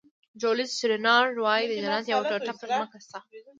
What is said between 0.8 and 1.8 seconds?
رینارډ وایي د